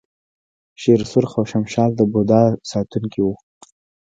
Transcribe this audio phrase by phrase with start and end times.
[0.81, 3.33] شیر سرخ او شمشال د بودا ساتونکي وو